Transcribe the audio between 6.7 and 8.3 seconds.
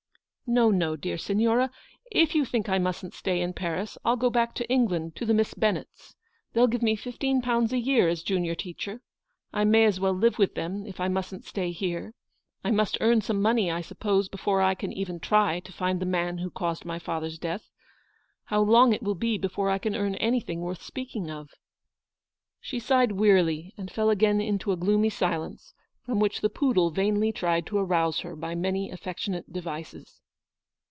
me fifteen pounds a year as